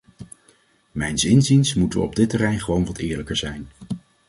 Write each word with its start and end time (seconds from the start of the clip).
Mijns 0.91 1.23
inziens 1.25 1.73
moeten 1.73 1.99
we 1.99 2.05
op 2.05 2.15
dit 2.15 2.29
terrein 2.29 2.59
gewoon 2.59 2.85
wat 2.85 2.97
eerlijker 2.97 3.35
zijn. 3.37 3.67